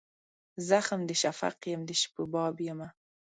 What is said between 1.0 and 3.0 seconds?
د شفق یم د شپو باب یمه